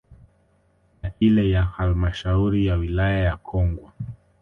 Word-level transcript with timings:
Na 1.03 1.09
ile 1.19 1.49
ya 1.49 1.63
halmasahauri 1.63 2.65
ya 2.65 2.75
wilaya 2.75 3.19
ya 3.19 3.37
Kongwa 3.37 3.91